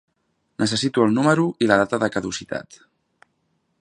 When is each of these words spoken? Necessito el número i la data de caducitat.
Necessito 0.61 1.03
el 1.09 1.13
número 1.17 1.45
i 1.67 1.69
la 1.73 1.77
data 1.83 2.01
de 2.05 2.09
caducitat. 2.17 2.81